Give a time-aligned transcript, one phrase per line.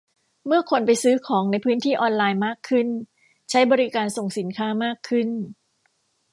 [0.47, 2.87] เมื่อคนไปซื้อของในพื้นที่ออนไลน์มากขึ้น
[3.49, 5.29] ใช้บริการส่งสินค้ามากขึ้น